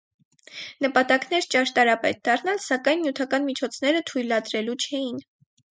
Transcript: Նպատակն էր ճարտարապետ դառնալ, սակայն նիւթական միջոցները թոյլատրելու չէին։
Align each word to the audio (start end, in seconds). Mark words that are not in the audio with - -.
Նպատակն 0.85 1.35
էր 1.39 1.47
ճարտարապետ 1.55 2.23
դառնալ, 2.29 2.63
սակայն 2.71 3.05
նիւթական 3.07 3.47
միջոցները 3.53 4.05
թոյլատրելու 4.13 4.81
չէին։ 4.87 5.25